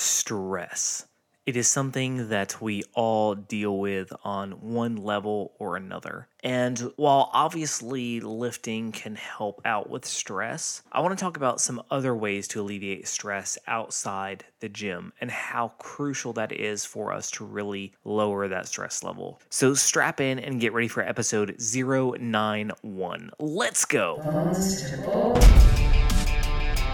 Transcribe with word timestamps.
stress. 0.00 1.06
It 1.46 1.56
is 1.56 1.68
something 1.68 2.28
that 2.28 2.60
we 2.60 2.84
all 2.94 3.34
deal 3.34 3.78
with 3.78 4.12
on 4.22 4.52
one 4.52 4.96
level 4.96 5.54
or 5.58 5.74
another. 5.74 6.28
And 6.44 6.92
while 6.96 7.30
obviously 7.32 8.20
lifting 8.20 8.92
can 8.92 9.16
help 9.16 9.60
out 9.64 9.90
with 9.90 10.04
stress, 10.04 10.82
I 10.92 11.00
want 11.00 11.18
to 11.18 11.22
talk 11.22 11.36
about 11.36 11.60
some 11.60 11.82
other 11.90 12.14
ways 12.14 12.46
to 12.48 12.60
alleviate 12.60 13.08
stress 13.08 13.58
outside 13.66 14.44
the 14.60 14.68
gym 14.68 15.12
and 15.20 15.30
how 15.30 15.72
crucial 15.78 16.32
that 16.34 16.52
is 16.52 16.84
for 16.84 17.12
us 17.12 17.30
to 17.32 17.44
really 17.44 17.94
lower 18.04 18.46
that 18.46 18.68
stress 18.68 19.02
level. 19.02 19.40
So 19.48 19.74
strap 19.74 20.20
in 20.20 20.38
and 20.38 20.60
get 20.60 20.72
ready 20.72 20.88
for 20.88 21.02
episode 21.02 21.56
091. 21.58 23.30
Let's 23.40 23.84
go. 23.86 24.20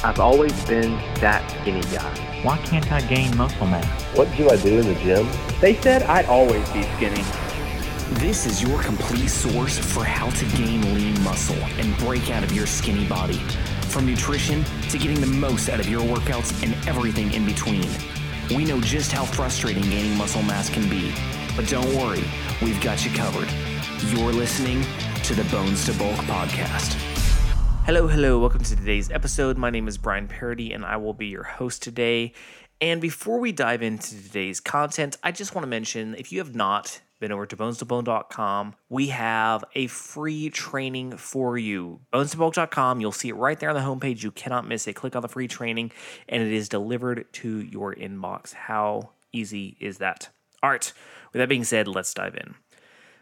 I've 0.05 0.21
always 0.21 0.53
been 0.67 0.93
that 1.21 1.51
skinny 1.51 1.81
guy. 1.83 2.43
Why 2.43 2.59
can't 2.59 2.91
I 2.93 3.01
gain 3.09 3.37
muscle 3.37 3.67
mass? 3.67 4.03
What 4.17 4.29
do 4.37 4.51
I 4.51 4.57
do 4.57 4.79
in 4.79 4.87
the 4.87 4.95
gym? 4.97 5.27
They 5.61 5.75
said 5.75 6.03
I'd 6.03 6.27
always 6.27 6.69
be 6.71 6.83
skinny. 6.97 7.25
This 8.21 8.47
is 8.47 8.63
your 8.63 8.81
complete 8.83 9.29
source 9.29 9.79
for 9.79 10.05
how 10.05 10.31
to 10.31 10.45
gain 10.57 10.95
lean 10.95 11.21
muscle 11.23 11.57
and 11.79 11.97
break 11.99 12.31
out 12.31 12.45
of 12.45 12.53
your 12.53 12.67
skinny 12.67 13.07
body. 13.07 13.39
From 13.89 14.07
nutrition 14.07 14.65
to 14.91 14.99
getting 14.99 15.21
the 15.21 15.27
most 15.27 15.69
out 15.69 15.81
of 15.81 15.89
your 15.89 16.03
workouts 16.03 16.63
and 16.63 16.75
everything 16.87 17.33
in 17.33 17.47
between. 17.47 17.89
We 18.51 18.65
know 18.65 18.81
just 18.81 19.11
how 19.11 19.25
frustrating 19.25 19.83
gaining 19.85 20.17
muscle 20.17 20.43
mass 20.43 20.71
can 20.71 20.89
be, 20.89 21.13
but 21.57 21.67
don't 21.69 21.93
worry, 21.97 22.23
we've 22.63 22.81
got 22.81 23.05
you 23.05 23.11
covered. 23.13 23.49
You're 24.09 24.33
listening 24.33 24.85
to 25.25 25.35
the 25.35 25.45
Bones 25.51 25.87
to 25.87 25.95
Bulk 25.95 26.17
podcast. 26.27 27.06
Hello, 27.87 28.09
hello, 28.09 28.41
welcome 28.41 28.65
to 28.65 28.75
today's 28.75 29.13
episode. 29.13 29.57
My 29.57 29.71
name 29.71 29.87
is 29.87 29.97
Brian 29.97 30.27
Parody, 30.27 30.73
and 30.73 30.85
I 30.85 30.97
will 30.97 31.15
be 31.15 31.29
your 31.29 31.45
host 31.45 31.85
today. 31.85 32.33
And 32.81 33.01
before 33.01 33.39
we 33.39 33.53
dive 33.53 33.81
into 33.81 34.21
today's 34.21 34.59
content, 34.59 35.17
I 35.23 35.31
just 35.31 35.55
want 35.55 35.63
to 35.63 35.69
mention 35.69 36.17
if 36.17 36.33
you 36.33 36.41
have 36.41 36.53
not 36.53 37.01
been 37.21 37.31
over 37.31 37.47
to 37.47 37.57
bones2bulk.com, 37.57 38.75
we 38.89 39.07
have 39.11 39.63
a 39.77 39.87
free 39.87 40.51
training 40.51 41.17
for 41.17 41.57
you. 41.57 42.01
Bones2bulk.com, 42.13 43.01
you'll 43.01 43.13
see 43.13 43.29
it 43.29 43.37
right 43.37 43.61
there 43.61 43.71
on 43.71 43.77
the 43.77 43.83
homepage. 43.83 44.25
You 44.25 44.33
cannot 44.33 44.67
miss 44.67 44.89
it. 44.89 44.95
Click 44.95 45.15
on 45.15 45.23
the 45.23 45.29
free 45.29 45.47
training, 45.47 45.93
and 46.29 46.43
it 46.43 46.53
is 46.53 46.69
delivered 46.69 47.33
to 47.35 47.61
your 47.61 47.95
inbox. 47.95 48.53
How 48.53 49.11
easy 49.33 49.77
is 49.79 49.99
that? 49.99 50.29
All 50.61 50.71
right, 50.71 50.93
with 51.33 51.39
that 51.39 51.49
being 51.49 51.63
said, 51.63 51.87
let's 51.87 52.13
dive 52.13 52.35
in. 52.35 52.57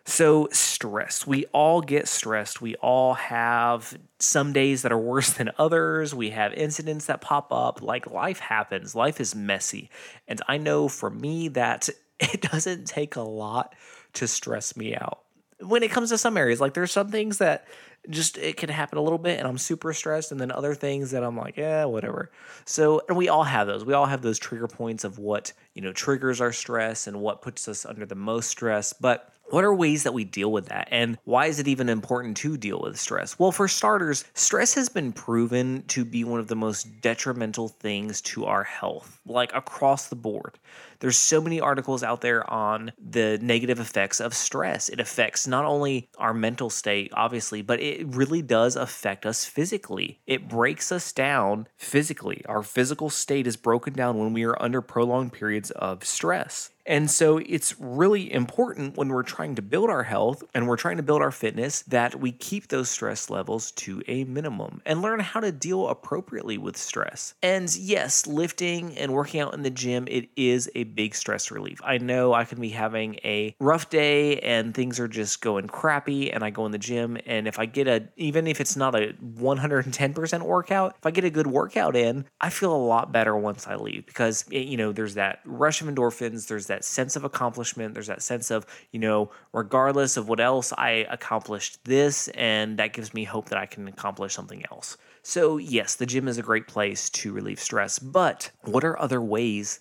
So, 0.06 0.48
stress. 0.52 1.27
We 1.27 1.47
all 1.47 1.80
get 1.80 2.08
stressed. 2.08 2.60
We 2.60 2.74
all 2.77 3.14
have 3.14 3.97
some 4.19 4.52
days 4.52 4.83
that 4.83 4.92
are 4.92 4.98
worse 4.98 5.33
than 5.33 5.50
others. 5.58 6.14
We 6.14 6.30
have 6.30 6.52
incidents 6.52 7.06
that 7.06 7.22
pop 7.22 7.50
up. 7.50 7.80
Like 7.80 8.10
life 8.10 8.38
happens, 8.38 8.94
life 8.94 9.20
is 9.20 9.34
messy. 9.34 9.91
And 10.28 10.42
I 10.47 10.58
know 10.58 10.88
for 10.88 11.08
me 11.08 11.48
that 11.48 11.88
it 12.20 12.42
doesn't 12.42 12.86
take 12.86 13.16
a 13.16 13.22
lot 13.22 13.75
to 14.14 14.28
stress 14.28 14.77
me 14.77 14.94
out. 14.94 15.20
When 15.60 15.82
it 15.82 15.91
comes 15.91 16.10
to 16.10 16.19
some 16.19 16.36
areas, 16.36 16.60
like 16.60 16.75
there's 16.75 16.92
some 16.92 17.08
things 17.08 17.38
that 17.38 17.66
just 18.10 18.36
it 18.36 18.56
can 18.58 18.69
happen 18.69 18.98
a 18.98 19.02
little 19.02 19.19
bit 19.19 19.38
and 19.38 19.48
I'm 19.48 19.56
super 19.56 19.94
stressed, 19.94 20.30
and 20.30 20.41
then 20.41 20.50
other 20.50 20.75
things 20.75 21.12
that 21.12 21.25
I'm 21.25 21.36
like, 21.36 21.56
yeah, 21.56 21.86
whatever. 21.86 22.30
So, 22.66 23.00
and 23.08 23.16
we 23.16 23.28
all 23.28 23.44
have 23.44 23.66
those. 23.66 23.84
We 23.84 23.94
all 23.94 24.06
have 24.06 24.20
those 24.20 24.38
trigger 24.38 24.69
points 24.69 25.05
of 25.05 25.19
what, 25.19 25.52
you 25.75 25.83
know, 25.83 25.92
triggers 25.92 26.41
our 26.41 26.53
stress 26.53 27.06
and 27.06 27.20
what 27.20 27.42
puts 27.42 27.69
us 27.69 27.84
under 27.84 28.06
the 28.06 28.14
most 28.14 28.48
stress. 28.48 28.92
But 28.92 29.30
what 29.50 29.64
are 29.64 29.75
ways 29.75 30.05
that 30.05 30.14
we 30.14 30.25
deal 30.25 30.50
with 30.50 30.66
that? 30.66 30.89
And 30.91 31.19
why 31.25 31.47
is 31.47 31.58
it 31.58 31.69
even 31.69 31.89
important 31.89 32.36
to 32.39 32.56
deal 32.56 32.81
with 32.81 32.98
stress? 32.98 33.39
Well, 33.39 33.53
for 33.53 33.69
starters, 33.69 34.25
stress 34.34 34.75
has 34.75 34.89
been 34.89 35.12
proven 35.12 35.84
to 35.89 36.05
be 36.05 36.25
one 36.25 36.41
of 36.41 36.48
the 36.48 36.56
most 36.56 37.00
detrimental 37.03 37.69
things 37.69 38.20
to 38.22 38.47
our 38.47 38.64
health, 38.64 39.20
like 39.27 39.55
across 39.55 40.08
the 40.08 40.16
board. 40.16 40.58
There's 41.00 41.19
so 41.19 41.42
many 41.42 41.61
articles 41.61 42.03
out 42.03 42.22
there 42.22 42.48
on 42.50 42.92
the 42.98 43.38
negative 43.42 43.78
effects 43.78 44.20
of 44.20 44.33
stress. 44.33 44.88
It 44.88 45.00
affects 45.00 45.47
not 45.47 45.66
only 45.66 46.09
our 46.16 46.33
mental 46.33 46.70
state, 46.70 47.12
obviously, 47.14 47.60
but 47.60 47.81
it 47.81 48.06
really 48.06 48.41
does 48.41 48.75
affect 48.77 49.27
us 49.27 49.44
physically. 49.44 50.21
It 50.27 50.48
breaks 50.48 50.91
us 50.91 51.12
down 51.12 51.69
physically. 51.77 52.43
Our 52.47 52.62
physical 52.62 53.10
state 53.10 53.47
is 53.47 53.56
broken 53.56 53.93
down 53.93 54.19
when 54.19 54.32
we 54.32 54.44
are 54.44 54.60
under 54.62 54.81
prolonged 54.81 55.34
periods 55.34 55.63
of 55.72 56.04
stress. 56.04 56.70
And 56.87 57.11
so 57.11 57.39
it's 57.39 57.78
really 57.81 58.33
important 58.33 58.97
when 58.97 59.09
we're 59.09 59.22
trying 59.22 59.55
to 59.55 59.62
build 59.62 59.91
our 59.91 60.03
health 60.03 60.45
and 60.55 60.69
we're 60.69 60.77
trying 60.77 60.99
to 60.99 61.03
build 61.03 61.22
our 61.22 61.31
fitness 61.31 61.83
that 61.83 62.21
we 62.21 62.33
keep 62.33 62.69
those 62.69 62.91
stress 62.91 63.31
levels 63.31 63.71
to 63.72 64.03
a 64.06 64.25
minimum 64.25 64.83
and 64.84 65.03
learn 65.03 65.21
how 65.21 65.41
to 65.41 65.50
deal 65.53 65.89
appropriately 65.89 66.59
with 66.59 66.77
stress. 66.77 67.34
And 67.43 67.75
yes, 67.77 68.27
lifting 68.27 68.97
and 68.99 69.12
working 69.12 69.41
out 69.41 69.55
in 69.55 69.62
the 69.62 69.71
gym, 69.71 70.06
it 70.09 70.28
is 70.37 70.71
a 70.75 70.84
big 70.84 71.15
stress 71.15 71.50
relief. 71.50 71.81
I 71.84 71.99
know 71.99 72.34
I 72.34 72.45
can 72.45 72.61
be 72.61 72.71
having 72.71 73.15
a 73.25 73.55
rough 73.61 73.89
day 73.89 74.39
and 74.41 74.75
things 74.75 75.01
are 75.01 75.09
just 75.09 75.41
going 75.41 75.69
crappy 75.69 76.33
and 76.33 76.45
I 76.45 76.51
go 76.51 76.66
in 76.66 76.72
the 76.72 76.78
gym 76.78 77.16
and 77.27 77.49
if 77.49 77.59
I 77.59 77.66
get 77.66 77.89
a 77.89 78.09
even 78.16 78.47
if 78.47 78.61
it's 78.61 78.77
not 78.77 78.95
a 78.95 79.15
110% 79.39 80.43
workout, 80.43 80.97
if 80.99 81.06
I 81.06 81.11
get 81.11 81.25
a 81.25 81.31
good 81.31 81.47
workout 81.47 81.97
in, 81.97 82.27
I 82.41 82.51
feel 82.51 82.75
a 82.75 82.77
lot 82.77 83.12
better 83.12 83.37
once 83.37 83.66
I 83.66 83.77
leave 83.77 84.06
because 84.06 84.45
it, 84.51 84.66
you 84.66 84.77
know, 84.77 84.93
there's 84.93 85.15
that 85.15 85.41
rush 85.45 85.81
of 85.81 85.89
endorphins, 85.89 86.49
there's 86.49 86.66
that 86.66 86.73
sense 86.82 87.14
of 87.14 87.24
accomplishment, 87.24 87.92
there's 87.92 88.06
that 88.06 88.22
sense 88.22 88.50
of, 88.50 88.64
you 88.90 88.98
know, 88.98 89.30
regardless 89.52 90.16
of 90.16 90.28
what 90.28 90.40
else 90.40 90.72
I 90.72 91.06
accomplished 91.10 91.84
this 91.84 92.28
and 92.28 92.78
that 92.78 92.94
gives 92.94 93.12
me 93.12 93.24
hope 93.24 93.50
that 93.50 93.58
I 93.58 93.66
can 93.66 93.86
accomplish 93.86 94.32
something 94.32 94.64
else. 94.70 94.96
So, 95.22 95.58
yes, 95.58 95.94
the 95.94 96.06
gym 96.06 96.26
is 96.26 96.38
a 96.38 96.42
great 96.42 96.66
place 96.66 97.10
to 97.10 97.32
relieve 97.32 97.60
stress, 97.60 97.98
but 97.98 98.50
what 98.62 98.84
are 98.84 98.98
other 98.98 99.20
ways 99.20 99.80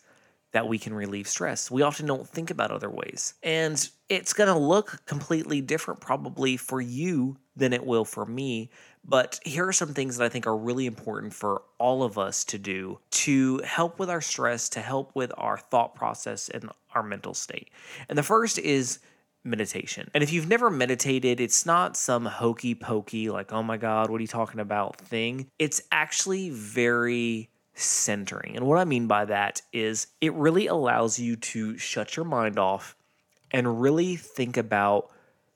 that 0.54 0.68
we 0.68 0.78
can 0.78 0.94
relieve 0.94 1.28
stress. 1.28 1.70
We 1.70 1.82
often 1.82 2.06
don't 2.06 2.28
think 2.28 2.50
about 2.52 2.72
other 2.72 2.90
ways. 2.90 3.34
And 3.44 3.90
it's 4.08 4.34
going 4.34 4.48
to 4.48 4.58
look 4.58 5.06
completely 5.06 5.62
different 5.62 6.00
probably 6.00 6.58
for 6.58 6.80
you 6.80 7.38
than 7.56 7.74
it 7.74 7.86
will 7.86 8.06
for 8.06 8.26
me. 8.26 8.70
But 9.04 9.40
here 9.44 9.68
are 9.68 9.74
some 9.74 9.94
things 9.94 10.18
that 10.18 10.26
I 10.26 10.30
think 10.30 10.48
are 10.48 10.56
really 10.56 10.86
important 10.86 11.34
for 11.34 11.64
all 11.80 12.04
of 12.04 12.18
us 12.18 12.46
to 12.46 12.58
do 12.58 13.00
to 13.12 13.60
help 13.66 14.00
with 14.00 14.10
our 14.10 14.22
stress, 14.22 14.70
to 14.70 14.80
help 14.80 15.14
with 15.16 15.32
our 15.38 15.58
thought 15.58 15.96
process 15.96 16.50
and 16.50 16.70
our 16.94 17.04
mental 17.04 17.34
state. 17.34 17.70
And 18.08 18.18
the 18.18 18.24
first 18.24 18.60
is 18.60 19.00
meditation. 19.44 20.10
And 20.14 20.24
if 20.24 20.32
you've 20.32 20.48
never 20.48 20.70
meditated, 20.70 21.42
it's 21.42 21.66
not 21.66 21.98
some 21.98 22.26
hokey 22.26 22.76
pokey, 22.76 23.30
like, 23.30 23.52
oh 23.52 23.64
my 23.64 23.78
God, 23.78 24.10
what 24.10 24.20
are 24.20 24.22
you 24.22 24.28
talking 24.28 24.60
about 24.60 24.98
thing. 24.98 25.50
It's 25.60 25.82
actually 25.92 26.50
very 26.50 27.50
centering. 27.74 28.56
And 28.56 28.66
what 28.66 28.78
I 28.78 28.86
mean 28.86 29.08
by 29.08 29.26
that 29.26 29.62
is 29.72 30.08
it 30.22 30.34
really 30.34 30.68
allows 30.68 31.20
you 31.20 31.36
to 31.36 31.78
shut 31.78 32.16
your 32.16 32.26
mind 32.26 32.60
off 32.60 32.96
and 33.52 33.82
really 33.82 34.16
think 34.16 34.58
about 34.58 35.10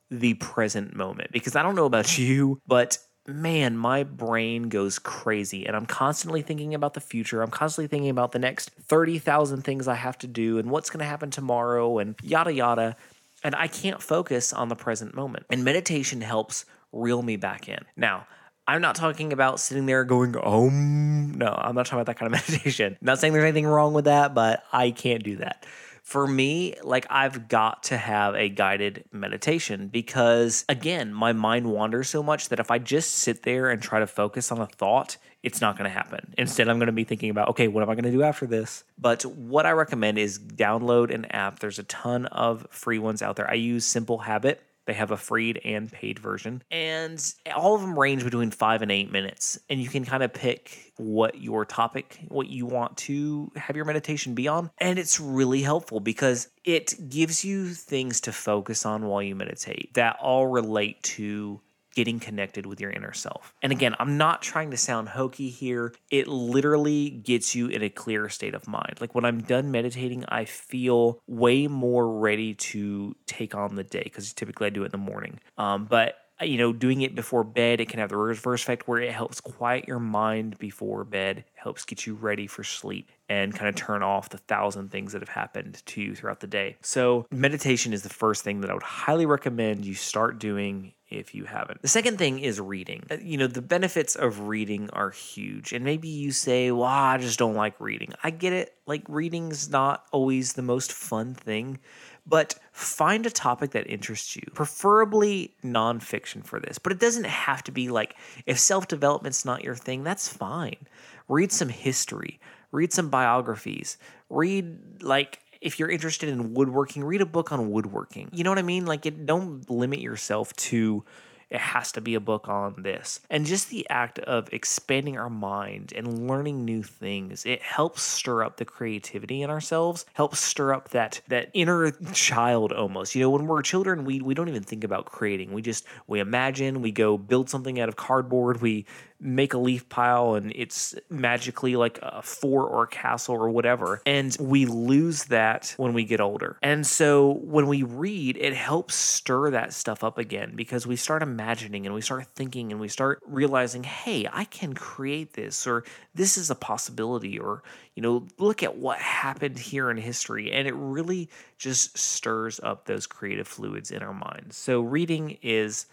the 0.10 0.36
present 0.36 0.96
moment. 0.96 1.32
Because 1.32 1.56
I 1.56 1.64
don't 1.64 1.76
know 1.76 1.86
about 1.86 2.18
you, 2.18 2.62
but 2.68 2.98
man, 3.28 3.78
my 3.78 4.04
brain 4.04 4.70
goes 4.70 5.00
crazy 5.00 5.66
and 5.66 5.76
I'm 5.76 5.86
constantly 5.86 6.42
thinking 6.42 6.74
about 6.74 6.94
the 6.94 7.02
future. 7.02 7.42
I'm 7.42 7.52
constantly 7.52 7.88
thinking 7.88 8.10
about 8.10 8.32
the 8.32 8.40
next 8.40 8.70
30,000 8.70 9.64
things 9.64 9.88
I 9.88 9.96
have 9.96 10.18
to 10.20 10.28
do 10.28 10.58
and 10.58 10.72
what's 10.72 10.90
going 10.90 11.00
to 11.00 11.06
happen 11.06 11.30
tomorrow 11.30 12.00
and 12.00 12.16
yada 12.24 12.54
yada. 12.54 12.96
And 13.44 13.54
I 13.54 13.68
can't 13.68 14.02
focus 14.02 14.54
on 14.54 14.70
the 14.70 14.76
present 14.76 15.14
moment. 15.14 15.46
And 15.50 15.64
meditation 15.64 16.22
helps 16.22 16.66
reel 16.92 17.22
me 17.22 17.36
back 17.36 17.68
in. 17.68 17.80
Now, 17.96 18.26
I'm 18.68 18.82
not 18.82 18.96
talking 18.96 19.32
about 19.32 19.62
sitting 19.62 19.86
there 19.86 20.04
going, 20.04 20.36
oh, 20.36 20.70
no, 20.70 21.48
I'm 21.58 21.74
not 21.74 21.86
talking 21.86 22.02
about 22.02 22.08
that 22.08 22.20
kind 22.20 22.34
of 22.34 22.48
meditation. 22.50 22.98
Not 23.00 23.20
saying 23.20 23.32
there's 23.34 23.46
anything 23.46 23.66
wrong 23.66 23.94
with 23.94 24.06
that, 24.06 24.34
but 24.34 24.64
I 24.74 24.92
can't 24.92 25.24
do 25.24 25.38
that. 25.38 25.66
For 26.04 26.26
me, 26.26 26.74
like 26.84 27.06
I've 27.10 27.50
got 27.50 27.84
to 27.84 27.98
have 27.98 28.36
a 28.36 28.50
guided 28.50 29.06
meditation 29.12 29.88
because, 29.88 30.64
again, 30.70 31.14
my 31.14 31.34
mind 31.34 31.70
wanders 31.70 32.10
so 32.10 32.24
much 32.24 32.50
that 32.50 32.60
if 32.60 32.72
I 32.72 32.80
just 32.80 33.16
sit 33.16 33.44
there 33.44 33.70
and 33.70 33.82
try 33.82 34.00
to 34.00 34.08
focus 34.08 34.52
on 34.52 34.60
a 34.60 34.68
thought, 34.68 35.18
it's 35.44 35.62
not 35.62 35.78
going 35.78 35.90
to 35.90 35.94
happen. 35.94 36.34
Instead, 36.38 36.70
I'm 36.70 36.78
going 36.78 36.88
to 36.88 36.94
be 36.94 37.04
thinking 37.04 37.30
about, 37.30 37.50
okay, 37.50 37.68
what 37.68 37.84
am 37.84 37.90
I 37.90 37.96
going 37.96 38.06
to 38.06 38.12
do 38.12 38.24
after 38.24 38.46
this? 38.46 38.84
But 38.98 39.26
what 39.26 39.66
I 39.66 39.72
recommend 39.72 40.18
is 40.18 40.40
download 40.40 41.14
an 41.14 41.26
app. 41.26 41.60
There's 41.60 41.80
a 41.80 41.84
ton 41.84 42.26
of 42.28 42.68
free 42.70 43.00
ones 43.00 43.22
out 43.22 43.36
there. 43.36 43.50
I 43.50 43.56
use 43.56 43.86
Simple 43.86 44.20
Habit. 44.20 44.62
They 44.88 44.94
have 44.94 45.12
a 45.12 45.18
free 45.18 45.54
and 45.66 45.92
paid 45.92 46.18
version. 46.18 46.64
And 46.72 47.24
all 47.54 47.76
of 47.76 47.82
them 47.82 48.00
range 48.00 48.24
between 48.24 48.52
five 48.52 48.82
and 48.82 48.92
eight 48.92 49.12
minutes. 49.12 49.60
And 49.70 49.82
you 49.82 49.90
can 49.90 50.06
kind 50.06 50.24
of 50.24 50.34
pick 50.34 50.94
what 50.96 51.40
your 51.40 51.66
topic, 51.66 52.20
what 52.30 52.48
you 52.48 52.66
want 52.66 52.98
to 52.98 53.52
have 53.56 53.76
your 53.76 53.86
meditation 53.86 54.34
be 54.34 54.48
on. 54.48 54.72
And 54.78 54.98
it's 54.98 55.20
really 55.20 55.62
helpful 55.62 56.00
because 56.00 56.48
it 56.64 57.10
gives 57.10 57.44
you 57.44 57.70
things 57.74 58.22
to 58.22 58.32
focus 58.32 58.86
on 58.86 59.06
while 59.06 59.22
you 59.22 59.36
meditate 59.36 59.94
that 59.94 60.18
all 60.22 60.48
relate 60.48 61.04
to 61.04 61.62
getting 61.98 62.20
connected 62.20 62.68
with 62.68 62.80
your 62.80 62.92
inner 62.92 63.12
self. 63.12 63.56
And 63.64 63.72
again, 63.72 63.96
I'm 63.98 64.18
not 64.18 64.44
trying 64.44 64.70
to 64.70 64.78
sound 64.78 65.10
hokey 65.10 65.50
here. 65.50 65.96
It 66.12 66.28
literally 66.28 67.10
gets 67.10 67.56
you 67.56 67.70
in 67.70 67.82
a 67.82 67.90
clear 67.90 68.30
state 68.30 68.54
of 68.54 68.68
mind. 68.68 69.02
Like 69.02 69.16
when 69.16 69.26
I'm 69.26 69.42
done 69.42 69.72
meditating, 69.72 70.24
I 70.28 70.46
feel 70.46 71.24
way 71.26 71.66
more 71.66 72.20
ready 72.20 72.54
to 72.54 73.16
take 73.26 73.56
on 73.56 73.74
the 73.74 73.84
day 73.84 74.04
because 74.04 74.32
typically 74.32 74.68
I 74.68 74.70
do 74.70 74.84
it 74.84 74.86
in 74.86 74.92
the 74.92 75.00
morning. 75.00 75.40
Um, 75.58 75.86
but 75.86 76.14
you 76.42 76.58
know, 76.58 76.72
doing 76.74 77.02
it 77.02 77.16
before 77.16 77.44
bed, 77.44 77.80
it 77.82 77.90
can 77.90 78.00
have 78.00 78.10
the 78.10 78.18
reverse 78.18 78.62
effect 78.62 78.88
where 78.88 79.02
it 79.02 79.12
helps 79.12 79.42
quiet 79.42 79.88
your 79.88 80.00
mind 80.00 80.58
before 80.60 81.04
bed, 81.04 81.46
helps 81.56 81.86
get 81.86 82.06
you 82.06 82.14
ready 82.16 82.48
for 82.48 82.64
sleep 82.64 83.10
and 83.30 83.54
kind 83.54 83.68
of 83.68 83.76
turn 83.76 84.04
off 84.04 84.30
the 84.30 84.38
thousand 84.38 84.92
things 84.92 85.14
that 85.14 85.22
have 85.22 85.30
happened 85.30 85.82
to 85.86 86.02
you 86.02 86.16
throughout 86.16 86.40
the 86.40 86.48
day. 86.48 86.78
So, 86.82 87.26
meditation 87.32 87.92
is 87.94 88.04
the 88.04 88.10
first 88.10 88.44
thing 88.44 88.62
that 88.62 88.70
I 88.70 88.74
would 88.74 88.84
highly 88.84 89.26
recommend 89.26 89.86
you 89.86 89.96
start 89.96 90.40
doing 90.40 90.94
if 91.10 91.34
you 91.34 91.46
haven't. 91.46 91.82
The 91.82 91.88
second 91.88 92.18
thing 92.18 92.40
is 92.40 92.60
reading. 92.60 93.06
Uh, 93.10 93.18
You 93.22 93.38
know, 93.38 93.48
the 93.48 93.62
benefits 93.62 94.16
of 94.16 94.48
reading 94.48 94.90
are 94.92 95.10
huge. 95.10 95.72
And 95.74 95.84
maybe 95.86 96.08
you 96.10 96.32
say, 96.32 96.72
well, 96.72 96.84
I 96.84 97.18
just 97.18 97.40
don't 97.40 97.56
like 97.56 97.80
reading. 97.80 98.14
I 98.24 98.30
get 98.30 98.54
it. 98.54 98.74
Like, 98.86 99.04
reading's 99.08 99.70
not 99.70 100.06
always 100.12 100.54
the 100.54 100.62
most 100.62 100.92
fun 100.92 101.34
thing, 101.34 101.80
but 102.28 102.56
find 102.72 103.26
a 103.26 103.32
topic 103.32 103.72
that 103.72 103.88
interests 103.88 104.36
you, 104.36 104.44
preferably 104.54 105.56
nonfiction 105.64 106.44
for 106.44 106.60
this. 106.60 106.78
But 106.78 106.92
it 106.92 107.00
doesn't 107.00 107.26
have 107.26 107.64
to 107.64 107.72
be 107.72 107.90
like, 107.90 108.16
if 108.46 108.60
self 108.60 108.88
development's 108.88 109.46
not 109.46 109.64
your 109.64 109.76
thing, 109.76 110.04
that's 110.04 110.28
fine. 110.28 110.88
Read 111.30 111.52
some 111.52 111.70
history, 111.70 112.40
read 112.72 112.92
some 112.92 113.10
biographies, 113.10 113.98
read 114.30 115.02
like 115.02 115.40
if 115.62 115.80
you're 115.80 115.90
interested 115.90 116.30
in 116.30 116.54
woodworking, 116.54 117.04
read 117.04 117.22
a 117.22 117.26
book 117.26 117.52
on 117.52 117.72
woodworking. 117.72 118.30
You 118.32 118.44
know 118.44 118.52
what 118.52 118.60
I 118.60 118.64
mean? 118.64 118.86
Like, 118.86 119.06
it, 119.06 119.26
don't 119.26 119.68
limit 119.70 120.00
yourself 120.00 120.54
to 120.54 121.04
it 121.50 121.60
has 121.60 121.92
to 121.94 122.02
be 122.02 122.16
a 122.16 122.20
book 122.20 122.48
on 122.50 122.76
this. 122.78 123.22
And 123.30 123.46
just 123.46 123.70
the 123.70 123.88
act 123.90 124.20
of 124.20 124.50
expanding 124.52 125.18
our 125.18 125.30
mind 125.30 125.94
and 125.96 126.28
learning 126.28 126.66
new 126.66 126.84
things, 126.84 127.46
it 127.46 127.62
helps 127.62 128.02
stir 128.02 128.44
up 128.44 128.58
the 128.58 128.66
creativity 128.66 129.42
in 129.42 129.50
ourselves, 129.50 130.06
helps 130.14 130.40
stir 130.40 130.74
up 130.74 130.90
that 130.90 131.22
that 131.28 131.50
inner 131.54 131.92
child 132.14 132.74
almost. 132.74 133.16
You 133.16 133.22
know, 133.22 133.30
when 133.30 133.48
we're 133.48 133.62
children, 133.62 134.04
we 134.04 134.20
we 134.20 134.34
don't 134.34 134.50
even 134.50 134.64
think 134.64 134.84
about 134.84 135.06
creating. 135.06 135.54
We 135.54 135.62
just 135.62 135.86
we 136.08 136.20
imagine, 136.20 136.82
we 136.82 136.92
go 136.92 137.18
build 137.18 137.50
something 137.50 137.80
out 137.80 137.90
of 137.90 137.96
cardboard, 137.96 138.62
we 138.62 138.86
make 139.20 139.56
a 139.56 139.58
leaf 139.58 139.90
pile 139.90 140.36
and 140.36 140.54
it's 140.56 140.94
magically 141.10 141.76
like 141.76 141.98
a 142.04 142.22
fort 142.22 142.72
or 142.72 142.84
a 142.84 142.88
castle 142.88 143.34
or 143.34 143.50
whatever. 143.50 144.00
And 144.06 144.36
we 144.40 144.68
lose 144.68 145.26
that 145.26 145.74
when 145.78 145.94
we 145.94 146.04
get 146.04 146.22
older. 146.22 146.60
And 146.62 146.86
so 146.86 147.40
when 147.42 147.66
we 147.66 147.82
read, 147.82 148.38
it 148.38 148.54
helps 148.54 148.94
stir 148.94 149.50
that 149.52 149.74
stuff 149.74 150.04
up 150.04 150.20
again 150.20 150.54
because 150.56 150.86
we 150.86 150.96
start 150.96 151.24
imagining 151.24 151.37
and 151.40 151.94
we 151.94 152.02
start 152.02 152.28
thinking 152.36 152.72
and 152.72 152.80
we 152.82 152.88
start 152.88 153.22
realizing, 153.26 153.84
hey, 153.84 154.28
I 154.32 154.46
can 154.46 154.74
create 154.74 155.34
this 155.34 155.66
or 155.68 155.84
this 156.14 156.38
is 156.38 156.50
a 156.50 156.56
possibility 156.56 157.40
or, 157.40 157.64
you 157.96 158.02
know, 158.02 158.28
look 158.38 158.64
at 158.64 158.78
what 158.78 159.00
happened 159.00 159.58
here 159.58 159.90
in 159.90 159.98
history. 159.98 160.52
And 160.52 160.68
it 160.68 160.76
really 160.76 161.30
just 161.58 161.98
stirs 161.98 162.60
up 162.62 162.86
those 162.86 163.08
creative 163.08 163.48
fluids 163.48 163.92
in 163.92 164.04
our 164.04 164.14
minds. 164.14 164.58
So 164.58 164.82
reading 164.82 165.38
is 165.42 165.86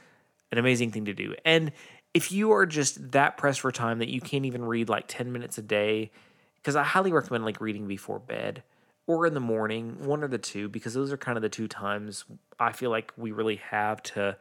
an 0.52 0.58
amazing 0.58 0.90
thing 0.92 1.06
to 1.06 1.14
do. 1.14 1.34
And 1.44 1.72
if 2.12 2.30
you 2.30 2.52
are 2.52 2.66
just 2.66 3.12
that 3.12 3.36
pressed 3.36 3.60
for 3.60 3.72
time 3.72 3.98
that 3.98 4.08
you 4.08 4.20
can't 4.20 4.46
even 4.46 4.64
read 4.64 4.88
like 4.88 5.04
10 5.08 5.32
minutes 5.32 5.58
a 5.58 5.62
day, 5.62 6.10
because 6.56 6.76
I 6.76 6.82
highly 6.82 7.12
recommend 7.12 7.44
like 7.44 7.60
reading 7.60 7.86
before 7.86 8.18
bed 8.18 8.62
or 9.06 9.26
in 9.26 9.34
the 9.34 9.40
morning, 9.40 9.98
one 10.04 10.22
or 10.22 10.28
the 10.28 10.38
two, 10.38 10.68
because 10.68 10.94
those 10.94 11.12
are 11.12 11.16
kind 11.16 11.36
of 11.36 11.42
the 11.42 11.48
two 11.48 11.68
times 11.68 12.24
I 12.58 12.72
feel 12.72 12.90
like 12.90 13.12
we 13.16 13.32
really 13.32 13.56
have 13.56 14.02
to 14.04 14.36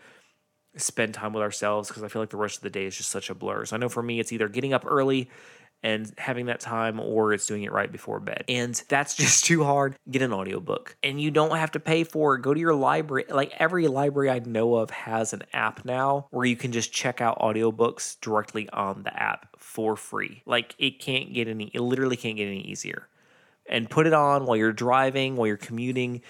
spend 0.77 1.13
time 1.13 1.33
with 1.33 1.43
ourselves 1.43 1.87
because 1.87 2.03
I 2.03 2.07
feel 2.07 2.21
like 2.21 2.29
the 2.29 2.37
rest 2.37 2.57
of 2.57 2.63
the 2.63 2.69
day 2.69 2.85
is 2.85 2.97
just 2.97 3.09
such 3.09 3.29
a 3.29 3.35
blur. 3.35 3.65
So 3.65 3.75
I 3.75 3.79
know 3.79 3.89
for 3.89 4.03
me, 4.03 4.19
it's 4.19 4.31
either 4.31 4.47
getting 4.47 4.73
up 4.73 4.85
early 4.87 5.29
and 5.83 6.13
having 6.17 6.45
that 6.45 6.61
time 6.61 6.99
or 6.99 7.33
it's 7.33 7.45
doing 7.45 7.63
it 7.63 7.71
right 7.71 7.91
before 7.91 8.19
bed. 8.19 8.45
And 8.47 8.81
that's 8.87 9.15
just 9.15 9.45
too 9.45 9.63
hard. 9.63 9.95
Get 10.09 10.21
an 10.21 10.33
audiobook. 10.33 10.95
And 11.03 11.21
you 11.21 11.29
don't 11.29 11.57
have 11.57 11.71
to 11.71 11.79
pay 11.79 12.03
for 12.03 12.35
it. 12.35 12.41
Go 12.41 12.53
to 12.53 12.59
your 12.59 12.73
library. 12.73 13.25
Like 13.29 13.53
every 13.59 13.87
library 13.87 14.29
I 14.29 14.39
know 14.39 14.75
of 14.75 14.89
has 14.91 15.33
an 15.33 15.43
app 15.51 15.85
now 15.85 16.27
where 16.31 16.45
you 16.45 16.55
can 16.55 16.71
just 16.71 16.93
check 16.93 17.21
out 17.21 17.39
audiobooks 17.39 18.19
directly 18.21 18.69
on 18.69 19.03
the 19.03 19.21
app 19.21 19.49
for 19.57 19.95
free. 19.95 20.41
Like 20.45 20.73
it 20.79 20.99
can't 20.99 21.33
get 21.33 21.47
any 21.47 21.65
it 21.73 21.81
literally 21.81 22.17
can't 22.17 22.37
get 22.37 22.47
any 22.47 22.61
easier. 22.61 23.07
And 23.65 23.89
put 23.89 24.07
it 24.07 24.13
on 24.13 24.45
while 24.45 24.57
you're 24.57 24.73
driving, 24.73 25.35
while 25.35 25.47
you're 25.47 25.57
commuting 25.57 26.21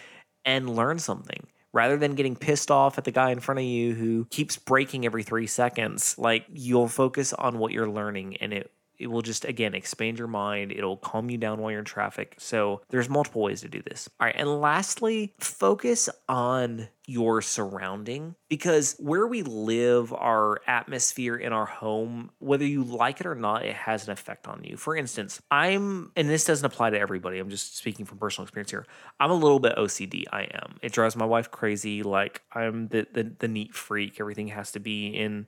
and 0.45 0.75
learn 0.75 0.99
something 0.99 1.47
rather 1.73 1.97
than 1.97 2.15
getting 2.15 2.35
pissed 2.35 2.71
off 2.71 2.97
at 2.97 3.03
the 3.03 3.11
guy 3.11 3.31
in 3.31 3.39
front 3.39 3.59
of 3.59 3.65
you 3.65 3.93
who 3.93 4.25
keeps 4.25 4.57
breaking 4.57 5.05
every 5.05 5.23
3 5.23 5.47
seconds. 5.47 6.15
Like 6.17 6.45
you'll 6.53 6.87
focus 6.87 7.33
on 7.33 7.57
what 7.57 7.71
you're 7.73 7.89
learning 7.89 8.37
and 8.37 8.53
it 8.53 8.71
it 9.03 9.11
will 9.11 9.21
just 9.21 9.45
again 9.45 9.75
expand 9.75 10.17
your 10.17 10.27
mind. 10.27 10.71
It'll 10.71 10.97
calm 10.97 11.29
you 11.29 11.37
down 11.37 11.59
while 11.59 11.71
you're 11.71 11.79
in 11.79 11.85
traffic. 11.85 12.35
So 12.39 12.81
there's 12.89 13.09
multiple 13.09 13.41
ways 13.41 13.61
to 13.61 13.67
do 13.67 13.81
this. 13.81 14.09
All 14.19 14.27
right 14.27 14.35
and 14.35 14.61
lastly 14.61 15.33
focus 15.39 16.09
on 16.27 16.87
your 17.05 17.41
surrounding 17.41 18.33
because 18.47 18.95
where 18.97 19.27
we 19.27 19.43
live 19.43 20.13
our 20.13 20.61
atmosphere 20.67 21.35
in 21.35 21.51
our 21.51 21.65
home 21.65 22.31
whether 22.39 22.65
you 22.65 22.81
like 22.81 23.19
it 23.19 23.25
or 23.25 23.35
not 23.35 23.65
it 23.65 23.75
has 23.75 24.07
an 24.07 24.13
effect 24.13 24.47
on 24.47 24.63
you. 24.63 24.77
For 24.77 24.95
instance 24.95 25.41
i'm 25.51 26.11
and 26.15 26.29
this 26.29 26.45
doesn't 26.45 26.65
apply 26.65 26.91
to 26.91 26.99
everybody 26.99 27.39
i'm 27.39 27.49
just 27.49 27.77
speaking 27.77 28.05
from 28.05 28.19
personal 28.19 28.45
experience 28.45 28.71
here 28.71 28.85
i'm 29.19 29.31
a 29.31 29.35
little 29.35 29.59
bit 29.59 29.75
ocd 29.75 30.23
i 30.31 30.43
am. 30.43 30.77
It 30.81 30.93
drives 30.93 31.17
my 31.17 31.25
wife 31.25 31.51
crazy 31.51 32.03
like 32.03 32.41
i'm 32.53 32.87
the 32.87 33.05
the, 33.11 33.23
the 33.39 33.47
neat 33.47 33.73
freak. 33.73 34.19
Everything 34.19 34.47
has 34.49 34.71
to 34.71 34.79
be 34.79 35.07
in 35.07 35.47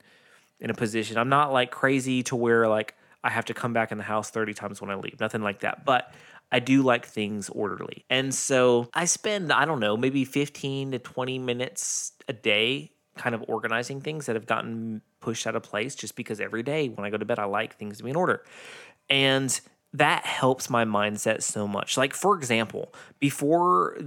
in 0.59 0.69
a 0.69 0.73
position. 0.73 1.17
I'm 1.17 1.29
not 1.29 1.51
like 1.51 1.71
crazy 1.71 2.23
to 2.23 2.35
where 2.35 2.67
like 2.67 2.95
I 3.25 3.29
have 3.31 3.45
to 3.45 3.55
come 3.55 3.73
back 3.73 3.91
in 3.91 3.97
the 3.97 4.03
house 4.03 4.29
30 4.29 4.53
times 4.53 4.79
when 4.79 4.91
I 4.91 4.95
leave. 4.95 5.19
Nothing 5.19 5.41
like 5.41 5.61
that. 5.61 5.83
But 5.83 6.13
I 6.51 6.59
do 6.59 6.83
like 6.83 7.07
things 7.07 7.49
orderly. 7.49 8.05
And 8.07 8.33
so 8.33 8.87
I 8.93 9.05
spend, 9.05 9.51
I 9.51 9.65
don't 9.65 9.79
know, 9.79 9.97
maybe 9.97 10.23
15 10.25 10.91
to 10.91 10.99
20 10.99 11.39
minutes 11.39 12.13
a 12.27 12.33
day 12.33 12.91
kind 13.17 13.33
of 13.33 13.43
organizing 13.47 13.99
things 13.99 14.27
that 14.27 14.35
have 14.35 14.45
gotten 14.45 15.01
pushed 15.21 15.47
out 15.47 15.55
of 15.55 15.63
place 15.63 15.95
just 15.95 16.15
because 16.15 16.39
every 16.39 16.61
day 16.61 16.87
when 16.87 17.03
I 17.03 17.09
go 17.09 17.17
to 17.17 17.25
bed, 17.25 17.39
I 17.39 17.45
like 17.45 17.75
things 17.77 17.97
to 17.97 18.03
be 18.03 18.11
in 18.11 18.15
order. 18.15 18.43
And 19.09 19.59
that 19.93 20.25
helps 20.25 20.69
my 20.69 20.83
mindset 20.83 21.41
so 21.41 21.67
much. 21.67 21.97
Like, 21.97 22.13
for 22.13 22.35
example, 22.35 22.93
before, 23.19 23.97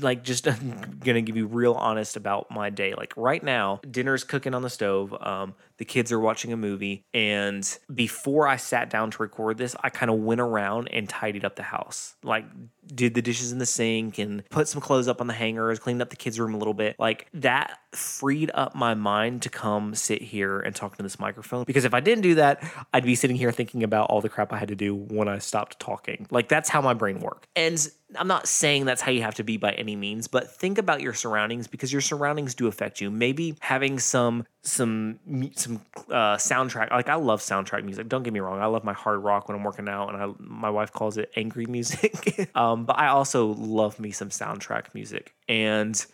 like, 0.00 0.24
just 0.24 0.44
gonna 1.00 1.22
give 1.22 1.36
you 1.36 1.46
real 1.46 1.74
honest 1.74 2.16
about 2.16 2.50
my 2.50 2.68
day. 2.68 2.94
Like, 2.94 3.14
right 3.16 3.42
now, 3.42 3.80
dinner's 3.88 4.24
cooking 4.24 4.54
on 4.54 4.62
the 4.62 4.70
stove. 4.70 5.14
Um, 5.20 5.54
the 5.78 5.84
kids 5.84 6.12
are 6.12 6.20
watching 6.20 6.52
a 6.52 6.56
movie. 6.56 7.04
And 7.12 7.78
before 7.92 8.48
I 8.48 8.56
sat 8.56 8.90
down 8.90 9.10
to 9.12 9.22
record 9.22 9.58
this, 9.58 9.76
I 9.82 9.90
kind 9.90 10.10
of 10.10 10.18
went 10.18 10.40
around 10.40 10.88
and 10.88 11.08
tidied 11.08 11.44
up 11.44 11.56
the 11.56 11.62
house. 11.62 12.16
Like, 12.22 12.44
did 12.86 13.14
the 13.14 13.22
dishes 13.22 13.52
in 13.52 13.58
the 13.58 13.66
sink 13.66 14.18
and 14.18 14.48
put 14.48 14.68
some 14.68 14.80
clothes 14.80 15.08
up 15.08 15.20
on 15.20 15.26
the 15.26 15.34
hangers, 15.34 15.78
cleaned 15.78 16.00
up 16.00 16.10
the 16.10 16.16
kids' 16.16 16.38
room 16.38 16.54
a 16.54 16.58
little 16.58 16.74
bit. 16.74 16.96
Like, 16.98 17.26
that 17.34 17.78
freed 17.92 18.50
up 18.54 18.74
my 18.74 18.94
mind 18.94 19.42
to 19.42 19.48
come 19.48 19.94
sit 19.94 20.22
here 20.22 20.60
and 20.60 20.74
talk 20.74 20.96
to 20.96 21.02
this 21.02 21.18
microphone. 21.18 21.64
Because 21.64 21.84
if 21.84 21.94
I 21.94 22.00
didn't 22.00 22.22
do 22.22 22.36
that, 22.36 22.62
I'd 22.92 23.04
be 23.04 23.14
sitting 23.14 23.36
here 23.36 23.52
thinking 23.52 23.82
about 23.82 24.10
all 24.10 24.20
the 24.20 24.28
crap 24.28 24.52
I 24.52 24.58
had 24.58 24.68
to 24.68 24.76
do 24.76 24.94
when 24.94 25.28
I 25.28 25.38
stopped 25.38 25.80
talking. 25.80 26.26
Like, 26.30 26.48
that's 26.48 26.68
how 26.68 26.80
my 26.80 26.94
brain 26.94 27.20
worked. 27.20 27.48
And 27.56 27.88
I'm 28.14 28.28
not 28.28 28.46
saying 28.46 28.84
that's 28.84 29.02
how 29.02 29.10
you 29.10 29.22
have 29.22 29.34
to 29.34 29.42
be 29.42 29.56
by 29.56 29.72
any 29.72 29.96
means, 29.96 30.28
but 30.28 30.48
think 30.48 30.78
about 30.78 31.00
your 31.00 31.12
surroundings 31.12 31.66
because 31.66 31.92
your 31.92 32.00
surroundings 32.00 32.54
do 32.54 32.68
affect 32.68 33.00
you. 33.00 33.10
Maybe 33.10 33.56
having 33.60 33.98
some 33.98 34.46
some 34.62 35.18
some 35.56 35.82
uh, 36.08 36.36
soundtrack. 36.36 36.92
Like 36.92 37.08
I 37.08 37.16
love 37.16 37.40
soundtrack 37.40 37.84
music. 37.84 38.08
Don't 38.08 38.22
get 38.22 38.32
me 38.32 38.38
wrong. 38.38 38.60
I 38.60 38.66
love 38.66 38.84
my 38.84 38.92
hard 38.92 39.24
rock 39.24 39.48
when 39.48 39.56
I'm 39.56 39.64
working 39.64 39.88
out, 39.88 40.14
and 40.14 40.22
I 40.22 40.32
my 40.38 40.70
wife 40.70 40.92
calls 40.92 41.16
it 41.18 41.32
angry 41.34 41.66
music. 41.66 42.48
um, 42.54 42.84
but 42.84 42.96
I 42.98 43.08
also 43.08 43.48
love 43.48 43.98
me 43.98 44.12
some 44.12 44.28
soundtrack 44.28 44.94
music 44.94 45.34
and 45.48 46.04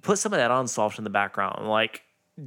put 0.00 0.18
some 0.18 0.32
of 0.32 0.38
that 0.38 0.50
on 0.50 0.66
soft 0.66 0.96
in 0.96 1.04
the 1.04 1.10
background. 1.10 1.68
Like 1.68 2.02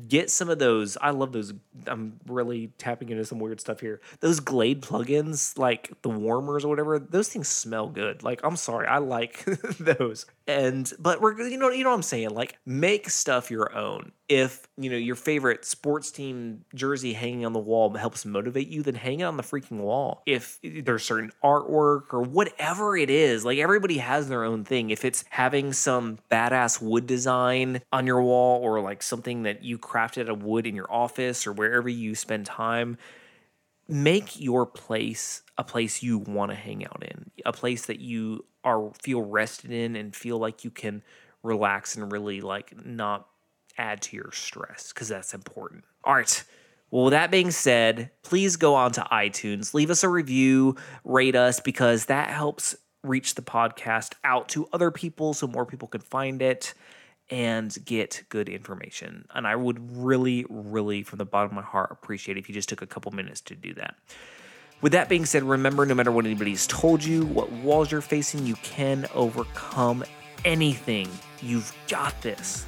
get 0.07 0.29
some 0.29 0.49
of 0.49 0.59
those. 0.59 0.97
I 1.01 1.11
love 1.11 1.31
those. 1.31 1.53
I'm 1.85 2.19
really 2.27 2.71
tapping 2.77 3.09
into 3.09 3.25
some 3.25 3.39
weird 3.39 3.61
stuff 3.61 3.79
here. 3.79 4.01
Those 4.19 4.39
Glade 4.39 4.81
plugins, 4.81 5.57
like 5.57 5.91
the 6.01 6.09
warmers 6.09 6.65
or 6.65 6.69
whatever, 6.69 6.99
those 6.99 7.29
things 7.29 7.47
smell 7.47 7.87
good. 7.87 8.23
Like 8.23 8.41
I'm 8.43 8.57
sorry, 8.57 8.87
I 8.87 8.97
like 8.97 9.45
those. 9.79 10.25
And 10.47 10.91
but 10.97 11.19
we're 11.19 11.37
you 11.41 11.57
know 11.57 11.69
you 11.69 11.83
know 11.83 11.89
what 11.89 11.97
I'm 11.97 12.01
saying. 12.01 12.29
Like 12.29 12.57
make 12.65 13.09
stuff 13.09 13.51
your 13.51 13.75
own. 13.75 14.13
If 14.29 14.65
you 14.77 14.89
know 14.89 14.95
your 14.95 15.15
favorite 15.15 15.65
sports 15.65 16.09
team 16.09 16.63
jersey 16.73 17.11
hanging 17.11 17.45
on 17.45 17.51
the 17.51 17.59
wall 17.59 17.93
helps 17.93 18.25
motivate 18.25 18.69
you, 18.69 18.81
then 18.81 18.95
hang 18.95 19.19
it 19.19 19.23
on 19.23 19.35
the 19.35 19.43
freaking 19.43 19.79
wall. 19.79 20.23
If 20.25 20.59
there's 20.63 21.03
certain 21.03 21.31
artwork 21.43 22.13
or 22.13 22.21
whatever 22.21 22.95
it 22.95 23.09
is, 23.09 23.43
like 23.43 23.57
everybody 23.57 23.97
has 23.97 24.29
their 24.29 24.45
own 24.45 24.63
thing. 24.63 24.89
If 24.89 25.03
it's 25.03 25.25
having 25.29 25.73
some 25.73 26.19
badass 26.31 26.81
wood 26.81 27.07
design 27.07 27.81
on 27.91 28.07
your 28.07 28.21
wall 28.21 28.61
or 28.61 28.79
like 28.79 29.03
something 29.03 29.43
that 29.43 29.63
you 29.63 29.77
crafted 29.77 30.23
out 30.23 30.29
of 30.29 30.43
wood 30.43 30.65
in 30.65 30.75
your 30.75 30.91
office 30.91 31.45
or 31.45 31.51
wherever 31.51 31.89
you 31.89 32.15
spend 32.15 32.45
time, 32.45 32.97
make 33.87 34.39
your 34.39 34.65
place 34.65 35.41
a 35.57 35.63
place 35.63 36.03
you 36.03 36.19
want 36.19 36.51
to 36.51 36.55
hang 36.55 36.85
out 36.85 37.03
in, 37.03 37.31
a 37.45 37.53
place 37.53 37.85
that 37.85 37.99
you 37.99 38.45
are 38.63 38.91
feel 39.01 39.21
rested 39.21 39.71
in 39.71 39.95
and 39.95 40.15
feel 40.15 40.37
like 40.37 40.63
you 40.63 40.71
can 40.71 41.01
relax 41.43 41.95
and 41.95 42.11
really 42.11 42.41
like 42.41 42.85
not 42.85 43.27
add 43.77 44.01
to 44.01 44.15
your 44.15 44.31
stress 44.31 44.91
because 44.93 45.07
that's 45.07 45.33
important. 45.33 45.83
All 46.03 46.15
right. 46.15 46.43
Well, 46.89 47.05
with 47.05 47.11
that 47.11 47.31
being 47.31 47.51
said, 47.51 48.11
please 48.23 48.55
go 48.55 48.75
on 48.75 48.91
to 48.93 49.01
iTunes, 49.11 49.73
leave 49.73 49.89
us 49.89 50.03
a 50.03 50.09
review, 50.09 50.75
rate 51.03 51.35
us 51.35 51.59
because 51.59 52.05
that 52.05 52.29
helps 52.29 52.75
reach 53.03 53.35
the 53.35 53.41
podcast 53.41 54.13
out 54.23 54.49
to 54.49 54.67
other 54.71 54.91
people 54.91 55.33
so 55.33 55.47
more 55.47 55.65
people 55.65 55.87
can 55.87 56.01
find 56.01 56.41
it. 56.41 56.73
And 57.29 57.75
get 57.85 58.23
good 58.29 58.49
information. 58.49 59.27
And 59.33 59.45
I 59.45 59.55
would 59.55 59.97
really, 59.97 60.45
really, 60.49 61.03
from 61.03 61.17
the 61.17 61.25
bottom 61.25 61.51
of 61.51 61.55
my 61.55 61.61
heart, 61.61 61.91
appreciate 61.91 62.37
if 62.37 62.47
you 62.47 62.55
just 62.55 62.69
took 62.69 62.81
a 62.81 62.87
couple 62.87 63.11
minutes 63.11 63.41
to 63.41 63.55
do 63.55 63.73
that. 63.75 63.95
With 64.81 64.91
that 64.91 65.09
being 65.09 65.25
said, 65.25 65.43
remember 65.43 65.85
no 65.85 65.95
matter 65.95 66.11
what 66.11 66.25
anybody's 66.25 66.67
told 66.67 67.03
you, 67.03 67.25
what 67.25 67.51
walls 67.51 67.91
you're 67.91 68.01
facing, 68.01 68.45
you 68.45 68.55
can 68.55 69.07
overcome 69.13 70.03
anything. 70.45 71.09
You've 71.41 71.75
got 71.87 72.19
this. 72.21 72.65